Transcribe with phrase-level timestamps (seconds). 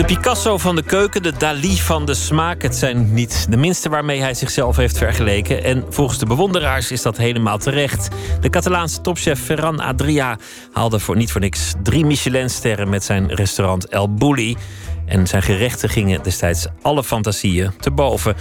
[0.00, 2.62] De Picasso van de keuken, de Dali van de smaak.
[2.62, 5.64] Het zijn niet de minste waarmee hij zichzelf heeft vergeleken.
[5.64, 8.08] En volgens de bewonderaars is dat helemaal terecht.
[8.40, 10.38] De Catalaanse topchef Ferran Adria
[10.72, 14.56] haalde voor niet voor niks drie Michelinsterren met zijn restaurant El Bulli.
[15.06, 18.36] En zijn gerechten gingen destijds alle fantasieën te boven.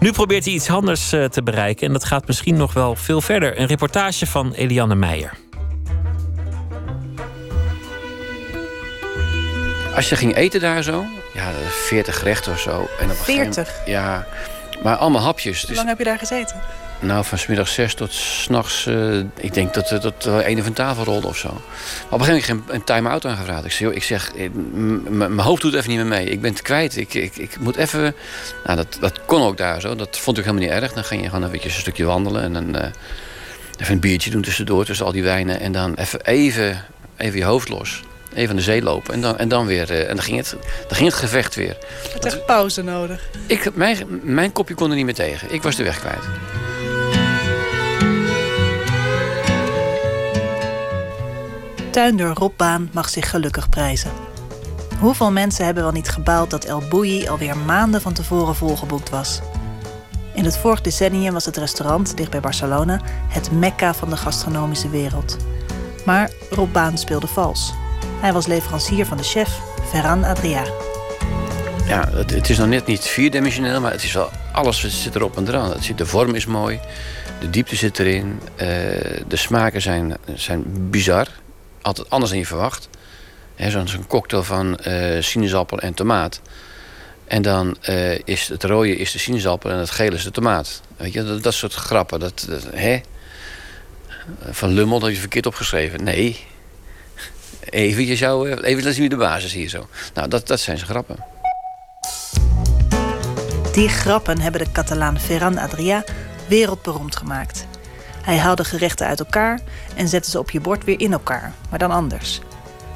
[0.00, 3.20] Nu probeert hij iets anders eh, te bereiken en dat gaat misschien nog wel veel
[3.20, 3.60] verder.
[3.60, 5.43] Een reportage van Eliane Meijer.
[9.94, 11.04] Als je ging eten daar zo,
[11.34, 12.88] ja, 40 gerechten of zo.
[13.00, 13.70] En op 40?
[13.86, 14.26] Ja,
[14.82, 15.58] maar allemaal hapjes.
[15.58, 16.60] Hoe dus lang heb je daar gezeten?
[17.00, 21.04] Nou, van smiddag zes tot s'nachts, uh, ik denk dat, dat uh, een van tafel
[21.04, 21.48] rolde of zo.
[21.48, 23.64] Maar op een gegeven moment een time-out aangevraagd.
[23.64, 24.50] Ik zeg, ik zeg eh,
[25.08, 26.26] mijn hoofd doet even niet meer mee.
[26.26, 26.96] Ik ben het kwijt.
[26.96, 28.14] Ik, ik, ik moet even...
[28.64, 29.94] Nou, dat, dat kon ook daar zo.
[29.94, 30.92] Dat vond ik helemaal niet erg.
[30.92, 32.76] Dan ging je gewoon een, beetje een stukje wandelen en dan...
[32.76, 32.90] Uh,
[33.78, 35.60] even een biertje doen tussendoor, tussen al die wijnen.
[35.60, 36.84] En dan even, even,
[37.16, 38.02] even je hoofd los
[38.34, 39.14] even aan de zee lopen.
[39.14, 39.90] En dan, en dan weer.
[39.90, 40.56] Uh, en dan ging, het,
[40.88, 41.76] dan ging het gevecht weer.
[42.02, 43.28] Je had echt pauze nodig.
[43.46, 45.52] Ik, mijn, mijn kopje kon er niet meer tegen.
[45.52, 46.24] Ik was de weg kwijt.
[51.90, 54.10] Tuinder Rob Baan mag zich gelukkig prijzen.
[54.98, 59.40] Hoeveel mensen hebben wel niet gebouwd dat El Bouilly alweer maanden van tevoren volgeboekt was?
[60.34, 64.90] In het vorig decennium was het restaurant dicht bij Barcelona het mekka van de gastronomische
[64.90, 65.36] wereld.
[66.04, 67.72] Maar Rob Baan speelde vals.
[68.20, 70.64] Hij was leverancier van de chef Ferran Adria.
[71.86, 75.36] Ja, het, het is nog net niet vierdimensioneel, maar het is wel alles zit erop
[75.36, 75.72] en eraan.
[75.96, 76.80] De vorm is mooi,
[77.40, 78.66] de diepte zit erin, uh,
[79.28, 81.26] de smaken zijn, zijn bizar.
[81.82, 82.88] Altijd anders dan je verwacht.
[83.56, 86.40] Zo'n zo cocktail van uh, sinaasappel en tomaat.
[87.24, 90.80] En dan uh, is het rode is de sinaasappel en het gele is de tomaat.
[90.96, 92.20] Weet je, dat, dat soort grappen.
[92.20, 93.00] Dat, dat, hè?
[94.50, 96.04] Van Lummel, dat je verkeerd opgeschreven.
[96.04, 96.46] Nee,
[97.60, 99.86] Even, je zou, eh, even laten zien de basis hier zo.
[100.14, 101.16] Nou, dat, dat zijn zijn grappen.
[103.72, 106.04] Die grappen hebben de Catalaan Ferran Adrià
[106.48, 107.66] wereldberoemd gemaakt.
[108.22, 109.60] Hij haalde gerechten uit elkaar
[109.96, 112.40] en zette ze op je bord weer in elkaar, maar dan anders.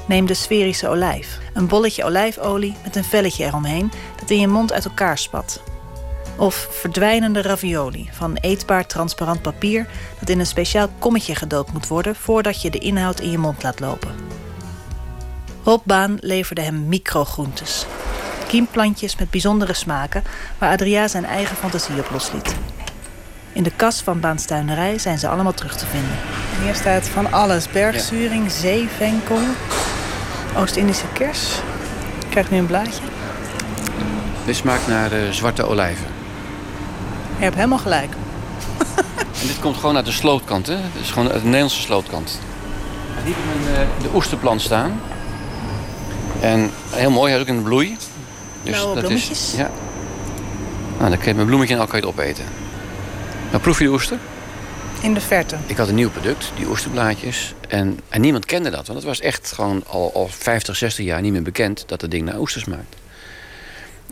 [0.07, 1.39] Neem de sferische olijf.
[1.55, 5.63] Een bolletje olijfolie met een velletje eromheen dat in je mond uit elkaar spat.
[6.37, 9.87] Of verdwijnende ravioli van eetbaar transparant papier
[10.21, 13.63] dat in een speciaal kommetje gedoopt moet worden voordat je de inhoud in je mond
[13.63, 14.28] laat lopen.
[15.65, 17.87] Robbaan leverde hem microgroentes.
[18.47, 20.23] Kiemplantjes met bijzondere smaken
[20.59, 22.55] waar Adria zijn eigen fantasie op losliet.
[23.53, 26.19] In de kas van Baanstuinerij zijn ze allemaal terug te vinden.
[26.57, 27.69] En hier staat van alles.
[27.69, 28.51] Bergzuring, ja.
[28.51, 29.39] zeevenkel,
[30.57, 31.49] Oost-Indische kers.
[32.25, 33.03] Ik krijg nu een blaadje.
[34.45, 36.07] Dit smaakt naar uh, zwarte olijven.
[37.37, 38.11] Je hebt helemaal gelijk.
[39.41, 40.77] en dit komt gewoon uit de slootkant, hè?
[40.77, 42.39] Dit is gewoon uit de Nederlandse slootkant.
[43.25, 45.01] Hier hebben we uh, de oesterplant staan.
[46.41, 47.97] En heel mooi, hij is ook in de bloei.
[48.63, 49.53] Dus Blauwe dat bloemetjes.
[49.53, 49.71] Is, ja.
[50.99, 52.45] Nou, dan kun je mijn bloemetje en al kan je het opeten.
[53.51, 54.19] Nou, proef je de oester?
[55.01, 55.57] In de verte.
[55.67, 57.55] Ik had een nieuw product, die oesterblaadjes.
[57.69, 61.21] En, en niemand kende dat, want het was echt gewoon al, al 50, 60 jaar
[61.21, 62.97] niet meer bekend dat het ding naar oesters maakt.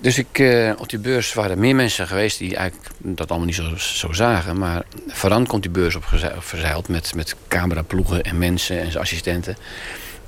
[0.00, 3.56] Dus ik, uh, op die beurs waren meer mensen geweest die eigenlijk dat allemaal niet
[3.56, 4.58] zo, zo zagen.
[4.58, 6.04] Maar Varan komt die beurs op
[6.38, 9.56] verzeild met, met cameraploegen en mensen en zijn assistenten.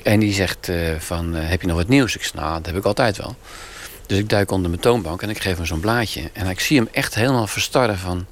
[0.02, 2.14] En die zegt uh, van, uh, heb je nog wat nieuws?
[2.14, 3.36] Ik zeg, nou, dat heb ik altijd wel.
[4.06, 6.30] Dus ik duik onder mijn toonbank en ik geef hem zo'n blaadje.
[6.32, 8.26] En ik zie hem echt helemaal verstarren van...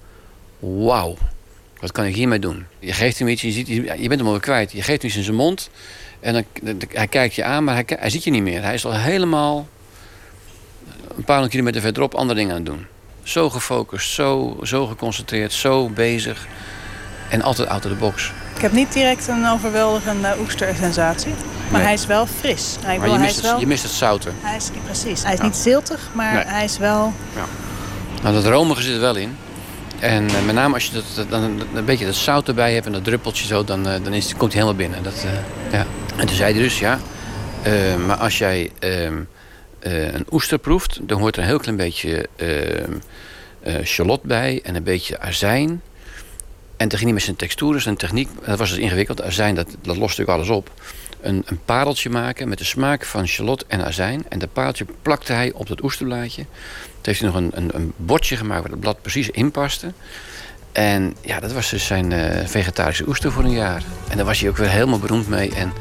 [0.58, 1.16] Wauw,
[1.80, 2.66] wat kan ik hiermee doen?
[2.78, 4.72] Je geeft hem iets, je, ziet, je bent hem alweer kwijt.
[4.72, 5.70] Je geeft hem iets in zijn mond
[6.20, 6.44] en dan,
[6.88, 8.62] hij kijkt je aan, maar hij, hij ziet je niet meer.
[8.62, 9.68] Hij is al helemaal
[11.16, 12.86] een paar honderd kilometer verderop andere dingen aan het doen.
[13.22, 16.46] Zo gefocust, zo, zo geconcentreerd, zo bezig.
[17.30, 18.32] En altijd out of the box.
[18.56, 21.34] Ik heb niet direct een overweldigende oestersensatie.
[21.70, 22.76] Maar hij is wel fris.
[22.80, 24.34] Hij, maar je, mist het, je mist het zouten.
[24.40, 25.22] Hij is, precies.
[25.22, 27.12] Hij is niet ziltig, maar hij is wel...
[27.34, 27.44] Ja.
[28.22, 29.36] Nou, dat romige zit er wel in.
[29.98, 31.42] En uh, met name als je dat, dan
[31.74, 34.52] een beetje dat zout erbij hebt en dat druppeltje zo, dan, uh, dan is, komt
[34.52, 35.02] hij helemaal binnen.
[35.02, 35.32] Dat, uh,
[35.72, 35.86] ja.
[36.16, 36.98] En toen zei hij dus, ja,
[38.06, 39.20] maar als jij ehm,
[39.80, 42.28] een oester proeft, dan hoort er een heel klein beetje
[43.84, 45.82] shallot ehm, bij en een beetje azijn.
[46.76, 49.22] En toen ging hij met zijn textuur, zijn techniek, dat was dus ingewikkeld.
[49.22, 50.70] Azijn, dat, dat lost natuurlijk alles op.
[51.20, 54.24] Een, een pareltje maken met de smaak van shallot en azijn.
[54.28, 56.42] En dat pareltje plakte hij op dat oesterblaadje.
[56.42, 59.92] Toen heeft hij nog een, een, een bordje gemaakt waar het blad precies in paste.
[60.72, 63.82] En ja, dat was dus zijn uh, vegetarische oester voor een jaar.
[64.08, 65.54] En daar was hij ook weer helemaal beroemd mee.
[65.54, 65.72] En,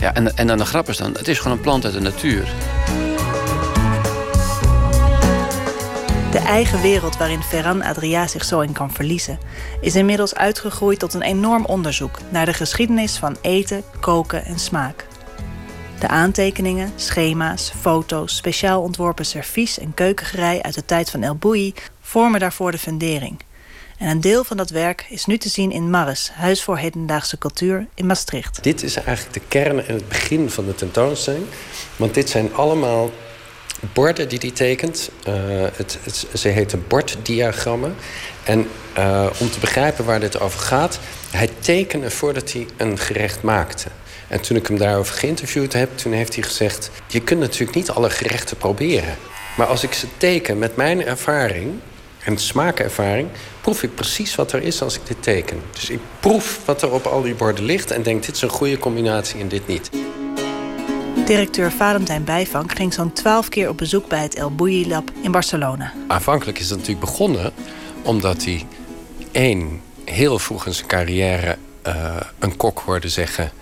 [0.00, 2.00] ja, en, en dan de grap is dan, het is gewoon een plant uit de
[2.00, 2.48] natuur.
[6.36, 9.38] De eigen wereld waarin Ferran Adria zich zo in kan verliezen,
[9.80, 15.06] is inmiddels uitgegroeid tot een enorm onderzoek naar de geschiedenis van eten, koken en smaak.
[16.00, 21.74] De aantekeningen, schema's, foto's, speciaal ontworpen servies en keukengerei uit de tijd van El Bouilly
[22.00, 23.38] vormen daarvoor de fundering.
[23.98, 27.38] En een deel van dat werk is nu te zien in Marres, Huis voor Hedendaagse
[27.38, 28.62] Cultuur in Maastricht.
[28.62, 31.44] Dit is eigenlijk de kern en het begin van de tentoonstelling.
[31.96, 33.10] Want dit zijn allemaal
[33.92, 35.10] borden die hij tekent.
[35.28, 35.34] Uh,
[35.76, 37.94] het, het, ze heten borddiagrammen.
[38.44, 38.68] En
[38.98, 40.98] uh, om te begrijpen waar dit over gaat...
[41.30, 43.88] hij tekende voordat hij een gerecht maakte.
[44.28, 46.90] En toen ik hem daarover geïnterviewd heb, toen heeft hij gezegd...
[47.06, 49.16] je kunt natuurlijk niet alle gerechten proberen.
[49.56, 51.72] Maar als ik ze teken met mijn ervaring
[52.24, 53.28] en smaakervaring...
[53.60, 55.62] proef ik precies wat er is als ik dit teken.
[55.72, 57.90] Dus ik proef wat er op al die borden ligt...
[57.90, 59.90] en denk, dit is een goede combinatie en dit niet.
[61.24, 64.08] Directeur Valentijn Bijvank ging zo'n twaalf keer op bezoek...
[64.08, 65.92] bij het El Bouilly Lab in Barcelona.
[66.08, 67.52] Aanvankelijk is het natuurlijk begonnen
[68.02, 68.66] omdat hij...
[69.32, 73.52] één, heel vroeg in zijn carrière uh, een kok hoorde zeggen...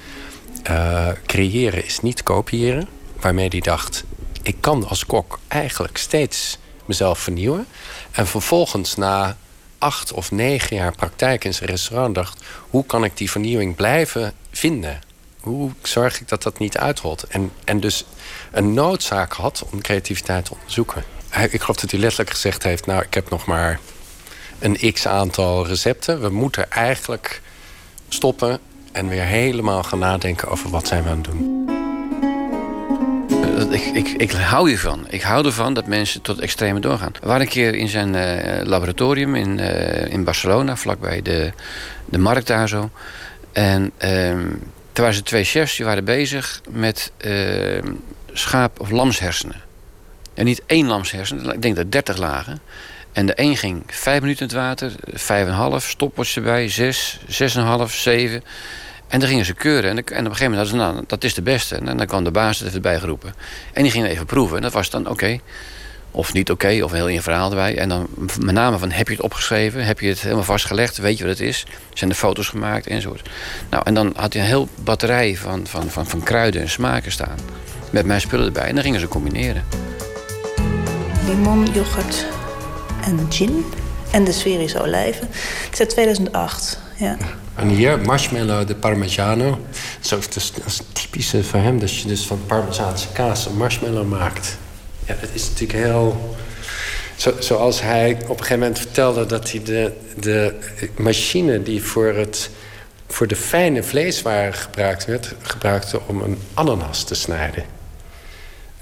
[0.71, 2.89] Uh, creëren is niet kopiëren.
[3.21, 4.05] Waarmee hij dacht,
[4.43, 7.67] ik kan als kok eigenlijk steeds mezelf vernieuwen.
[8.11, 9.37] En vervolgens na
[9.79, 12.45] acht of negen jaar praktijk in zijn restaurant dacht...
[12.71, 15.01] hoe kan ik die vernieuwing blijven vinden?
[15.45, 17.23] Hoe zorg ik dat dat niet uitrolt?
[17.23, 18.05] En, en dus
[18.53, 21.05] een noodzaak had om creativiteit te onderzoeken.
[21.51, 22.87] Ik geloof dat hij letterlijk gezegd heeft...
[22.87, 23.81] nou, ik heb nog maar
[24.59, 26.21] een x-aantal recepten.
[26.21, 27.41] We moeten eigenlijk
[28.09, 28.59] stoppen
[28.93, 31.63] en weer helemaal gaan nadenken over wat zijn we aan het doen.
[33.73, 35.07] Ik, ik, ik hou hiervan.
[35.09, 37.13] Ik hou ervan dat mensen tot extreme doorgaan.
[37.21, 41.53] We waren een keer in zijn uh, laboratorium in, uh, in Barcelona, vlakbij de,
[42.05, 42.91] de markt daar zo.
[43.53, 44.37] En uh,
[44.95, 47.93] toen waren ze twee chefs die waren bezig met ehm,
[48.33, 49.61] schaap- of lamshersenen.
[50.35, 52.61] En niet één lamshersen, ik denk dat 30 lagen.
[53.13, 56.69] En de een ging vijf minuten in het water, vijf en een half, stopwatch erbij,
[56.69, 58.45] zes, zes en een half, zeven.
[59.09, 59.91] En dan gingen ze keuren.
[59.91, 61.77] En, op een gegeven moment hadden ze, nou, dat is de beste.
[61.77, 63.35] En dan kwam de baas er even bij geroepen.
[63.73, 64.57] En die gingen even proeven.
[64.57, 65.39] En dat was dan oké.
[66.17, 67.79] Of niet oké, of heel in verhaal erbij.
[67.79, 68.07] En dan
[68.41, 69.85] met name van, heb je het opgeschreven?
[69.85, 70.97] Heb je het helemaal vastgelegd?
[70.97, 71.67] Weet je wat het is?
[71.93, 72.87] Zijn er foto's gemaakt?
[72.87, 73.29] Enzovoort.
[73.71, 77.13] Nou, en dan had hij een heel batterij van, van, van, van kruiden en smaken
[77.13, 77.39] staan.
[77.91, 78.65] Met mijn spullen erbij.
[78.65, 79.65] En dan gingen ze combineren.
[81.27, 82.27] Limon, yoghurt
[83.05, 83.65] en gin.
[84.11, 85.27] En de sferische olijven.
[85.65, 86.79] Het is uit 2008.
[86.97, 87.17] Ja.
[87.55, 89.61] En hier marshmallow de parmigiano.
[90.01, 93.57] Zo, dat, is, dat is typische voor hem, dat je dus van parmezaanse kaas een
[93.57, 94.59] marshmallow maakt.
[95.07, 96.37] Ja, dat is natuurlijk heel...
[97.17, 100.55] Zo, zoals hij op een gegeven moment vertelde dat hij de, de
[100.97, 102.51] machine die voor, het,
[103.09, 107.65] voor de fijne vleeswaren gebruikt werd, gebruikte om een ananas te snijden.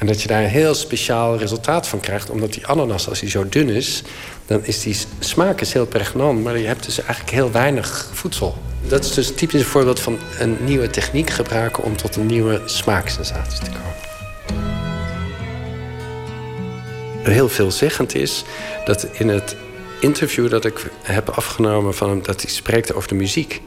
[0.02, 3.30] En dat je daar een heel speciaal resultaat van krijgt, omdat die ananas, als die
[3.30, 4.02] zo dun is,
[4.46, 8.58] dan is die smaak is heel pregnant, maar je hebt dus eigenlijk heel weinig voedsel.
[8.88, 12.62] Dat is dus een typisch voorbeeld van een nieuwe techniek gebruiken om tot een nieuwe
[12.64, 13.91] smaaksensatie te komen.
[17.22, 18.44] Heel veelzeggend is
[18.84, 19.56] dat in het
[20.00, 23.60] interview dat ik heb afgenomen van hem, dat hij spreekt over de muziek.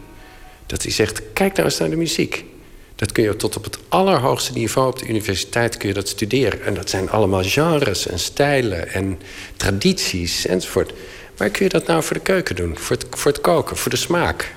[0.66, 2.46] Dat hij zegt: kijk nou eens naar de muziek.
[2.96, 6.64] Dat kun je tot op het allerhoogste niveau op de universiteit kun je dat studeren.
[6.64, 9.20] En dat zijn allemaal genres en stijlen en
[9.56, 10.94] tradities enzovoort.
[11.38, 12.78] Waar kun je dat nou voor de keuken doen?
[12.78, 14.56] Voor het, voor het koken, voor de smaak?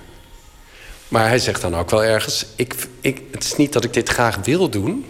[1.09, 2.47] Maar hij zegt dan ook wel ergens...
[2.57, 5.05] Ik, ik, het is niet dat ik dit graag wil doen...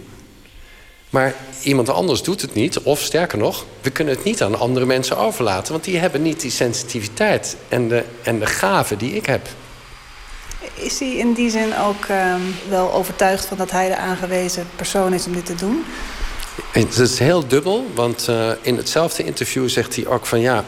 [1.09, 1.33] maar
[1.63, 2.79] iemand anders doet het niet.
[2.79, 5.71] Of sterker nog, we kunnen het niet aan andere mensen overlaten...
[5.71, 9.47] want die hebben niet die sensitiviteit en de, en de gave die ik heb.
[10.73, 15.13] Is hij in die zin ook um, wel overtuigd van dat hij de aangewezen persoon
[15.13, 15.85] is om dit te doen?
[16.71, 20.65] Het is heel dubbel, want uh, in hetzelfde interview zegt hij ook van ja.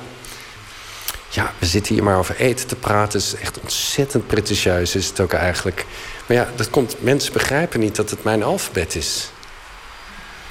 [1.30, 3.20] Ja, we zitten hier maar over eten te praten.
[3.20, 5.86] Het is echt ontzettend pretentieus, is het ook eigenlijk.
[6.28, 6.96] Maar ja, dat komt.
[7.00, 9.32] Mensen begrijpen niet dat het mijn alfabet is.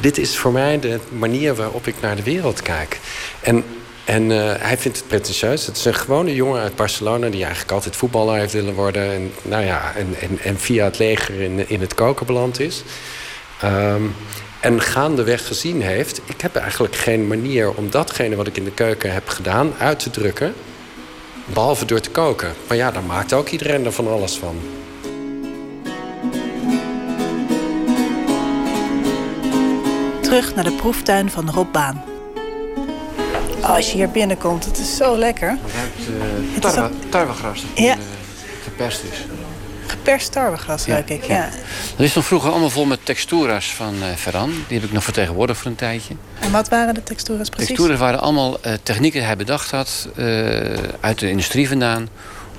[0.00, 2.99] Dit is voor mij de manier waarop ik naar de wereld kijk.
[3.40, 3.64] En
[4.11, 5.66] en uh, hij vindt het pretentieus.
[5.66, 7.28] Het is een gewone jongen uit Barcelona...
[7.28, 9.12] die eigenlijk altijd voetballer heeft willen worden.
[9.12, 12.83] En, nou ja, en, en, en via het leger in, in het koken beland is.
[13.64, 14.14] Um,
[14.61, 16.21] en gaandeweg gezien heeft...
[16.25, 19.75] ik heb eigenlijk geen manier om datgene wat ik in de keuken heb gedaan...
[19.78, 20.54] uit te drukken,
[21.45, 22.52] behalve door te koken.
[22.69, 24.61] Maar ja, daar maakt ook iedereen er van alles van.
[30.30, 32.02] Terug naar de proeftuin van Rob Baan.
[33.60, 35.58] Oh, als je hier binnenkomt, het is zo lekker.
[36.52, 37.96] Het ruikt uh, tarwegras dat ja.
[38.62, 39.18] geperst is.
[39.87, 41.49] Geperst tarwegras, ruik ik, ja.
[41.96, 44.52] Dat is nog vroeger allemaal vol met texturas van uh, Ferran.
[44.68, 46.14] Die heb ik nog vertegenwoordigd voor een tijdje.
[46.40, 47.68] En wat waren de texturas precies?
[47.68, 50.08] Texturas waren allemaal uh, technieken die hij bedacht had...
[51.00, 52.08] uit de industrie vandaan...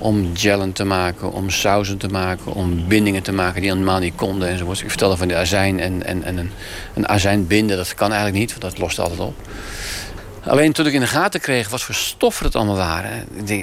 [0.02, 4.14] om gellen te maken, om sauzen te maken, om bindingen te maken die normaal niet
[4.14, 4.80] konden enzovoort.
[4.80, 6.50] Ik vertelde van de azijn en, en, en een,
[6.94, 9.34] een azijn binden, dat kan eigenlijk niet, want dat lost altijd op.
[10.46, 13.10] Alleen toen ik in de gaten kreeg wat voor stoffen het allemaal waren.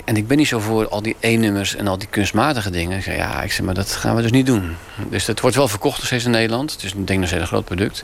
[0.06, 2.98] En ik ben niet zo voor al die E-nummers en al die kunstmatige dingen.
[2.98, 4.76] Ik zei, ja, ik zei, maar dat gaan we dus niet doen.
[5.10, 6.72] Dus het wordt wel verkocht nog steeds in Nederland.
[6.72, 8.04] Het is denk ik nog steeds een groot product.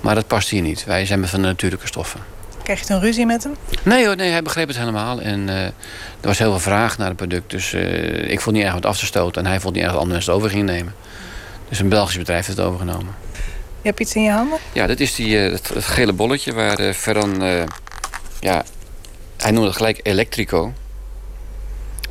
[0.00, 0.84] Maar dat past hier niet.
[0.84, 2.20] Wij zijn van de natuurlijke stoffen.
[2.66, 3.56] Krijg je een ruzie met hem?
[3.82, 5.20] Nee hoor, nee, hij begreep het helemaal.
[5.20, 5.72] En uh, er
[6.20, 7.50] was heel veel vraag naar het product.
[7.50, 9.44] Dus uh, ik vond niet erg wat af te stoten.
[9.44, 10.94] En hij vond niet erg dat anderen het over gingen nemen.
[11.68, 13.14] Dus een Belgisch bedrijf heeft het overgenomen.
[13.82, 14.58] Je hebt iets in je handen?
[14.72, 17.42] Ja, dat is die, uh, het, het, gele bolletje waar Ferran...
[18.40, 18.64] ja,
[19.36, 20.72] hij noemde het gelijk Electrico.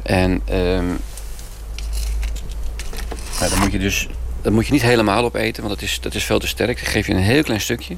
[0.03, 0.99] En um,
[3.39, 4.09] nou, dan moet je dus...
[4.41, 6.77] Dat moet je niet helemaal opeten, want dat is, dat is veel te sterk.
[6.81, 7.95] Dan geef je een heel klein stukje.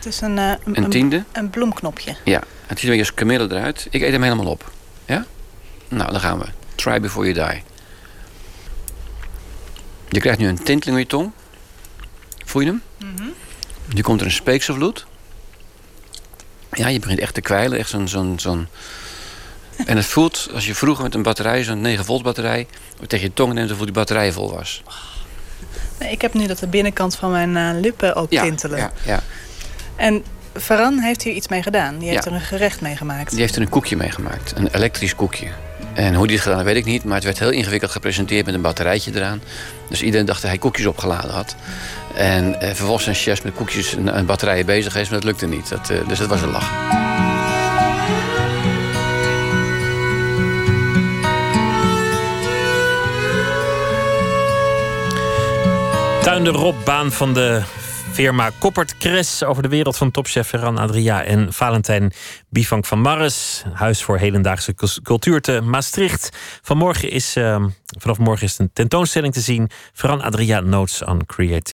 [0.00, 1.24] Het is een, uh, een, een, tiende.
[1.32, 2.16] Een bloemknopje.
[2.24, 3.86] Ja, het ziet er als kamille eruit.
[3.90, 4.70] Ik eet hem helemaal op.
[5.04, 5.26] Ja?
[5.88, 6.46] Nou, dan gaan we.
[6.74, 7.62] Try before you die.
[10.08, 11.32] Je krijgt nu een tinteling op je tong.
[12.44, 12.82] Voel je hem?
[12.98, 13.32] Mm -hmm.
[13.94, 15.06] Nu komt er een speekselvloed.
[16.72, 17.78] Ja, je begint echt te kwijlen.
[17.78, 18.08] Echt zo'n...
[18.08, 18.68] zo'n zo'n
[19.86, 22.66] en het voelt, als je vroeger met een batterij, zo'n 9 volt batterij...
[23.06, 24.82] tegen je tong neemt, dan voelt die batterij vol was.
[25.98, 28.78] Nee, ik heb nu dat de binnenkant van mijn uh, lippen ook ja, tintelen.
[28.78, 29.22] Ja, ja.
[30.00, 31.98] En Ferran heeft hier iets mee gedaan.
[31.98, 32.30] Die heeft ja.
[32.30, 33.30] er een gerecht mee gemaakt.
[33.30, 34.52] Die heeft er een koekje mee gemaakt.
[34.56, 35.46] Een elektrisch koekje.
[35.92, 37.04] En hoe die het gedaan heeft, weet ik niet.
[37.04, 39.42] Maar het werd heel ingewikkeld gepresenteerd met een batterijtje eraan.
[39.88, 41.56] Dus iedereen dacht dat hij koekjes opgeladen had.
[42.14, 45.10] En eh, vervolgens zijn chefs met koekjes en, en batterijen bezig geweest.
[45.10, 45.68] Maar dat lukte niet.
[45.68, 46.70] Dat, uh, dus dat was een lach.
[56.22, 57.62] Tuinde Rob, baan van de
[58.12, 62.12] firma Koppert Kres over de wereld van topchef Ferran Adria en Valentijn
[62.48, 63.64] Bivank van Marres.
[63.72, 66.36] Huis voor hedendaagse cultuur te Maastricht.
[66.62, 67.64] Vanmorgen is, uh,
[67.98, 69.70] vanaf morgen is een tentoonstelling te zien.
[69.92, 71.68] Ferran Adria Notes on Creativity.